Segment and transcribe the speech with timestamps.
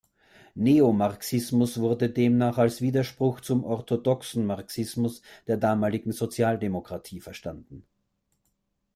[0.55, 7.85] Neomarxismus wurde demnach als Widerspruch zum „orthodoxen“ Marxismus der damaligen Sozialdemokratie verstanden.